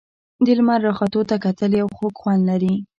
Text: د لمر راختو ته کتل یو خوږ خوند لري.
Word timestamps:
د 0.45 0.47
لمر 0.57 0.79
راختو 0.87 1.21
ته 1.29 1.35
کتل 1.45 1.71
یو 1.81 1.87
خوږ 1.95 2.13
خوند 2.21 2.41
لري. 2.49 2.73